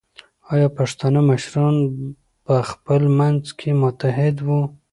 ایا 0.53 0.67
پښتانه 0.77 1.19
مشران 1.29 1.75
په 2.45 2.55
خپل 2.69 3.01
منځ 3.19 3.43
کې 3.59 3.69
متحد 3.83 4.35
وو؟ 4.47 4.61